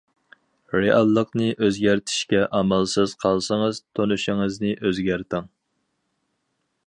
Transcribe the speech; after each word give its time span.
رېئاللىقنى 0.83 1.49
ئۆزگەرتىشكە 1.65 2.41
ئامالسىز 2.59 3.13
قالسىڭىز، 3.25 3.83
تونۇشىڭىزنى 3.99 4.75
ئۆزگەرتىڭ. 4.87 5.49